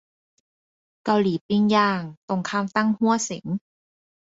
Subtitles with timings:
[1.03, 3.45] เกาหลีปิ้งย่าง ตรงข้ามตั้งฮั่วเส็ง